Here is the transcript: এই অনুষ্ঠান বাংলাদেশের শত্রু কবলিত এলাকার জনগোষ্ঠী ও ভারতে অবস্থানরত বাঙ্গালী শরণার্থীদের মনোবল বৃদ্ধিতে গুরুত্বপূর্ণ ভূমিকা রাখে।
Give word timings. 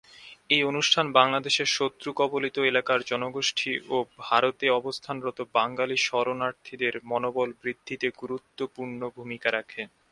এই 0.49 0.61
অনুষ্ঠান 0.63 1.05
বাংলাদেশের 1.13 1.69
শত্রু 1.71 2.09
কবলিত 2.13 2.57
এলাকার 2.63 2.99
জনগোষ্ঠী 3.03 3.71
ও 3.87 3.97
ভারতে 4.21 4.65
অবস্থানরত 4.79 5.39
বাঙ্গালী 5.53 5.97
শরণার্থীদের 6.01 6.93
মনোবল 7.05 7.49
বৃদ্ধিতে 7.61 8.07
গুরুত্বপূর্ণ 8.21 8.99
ভূমিকা 9.15 9.49
রাখে। 9.51 9.81